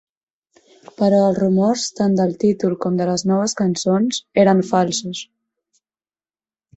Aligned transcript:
Però 1.01 1.17
els 1.25 1.35
rumors 1.41 1.83
tant 1.99 2.15
del 2.19 2.33
títol 2.43 2.73
com 2.85 2.97
de 3.01 3.07
les 3.09 3.23
noves 3.33 3.53
cançons 3.59 4.23
eren 4.45 4.63
falsos. 4.71 5.21